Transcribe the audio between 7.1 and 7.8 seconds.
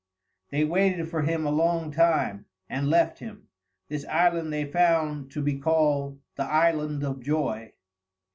Joy.